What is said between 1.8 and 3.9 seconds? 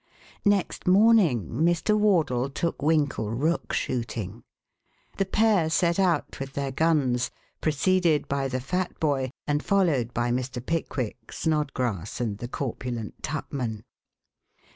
Wardle took Winkle rook